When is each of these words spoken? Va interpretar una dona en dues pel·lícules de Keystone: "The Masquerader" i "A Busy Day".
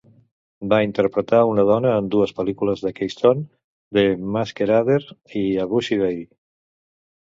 Va 0.69 0.77
interpretar 0.85 1.41
una 1.49 1.65
dona 1.71 1.91
en 2.03 2.07
dues 2.15 2.33
pel·lícules 2.39 2.81
de 2.85 2.93
Keystone: 3.01 3.45
"The 3.99 4.07
Masquerader" 4.37 4.99
i 5.43 5.45
"A 5.67 5.69
Busy 5.75 6.01
Day". 6.05 6.23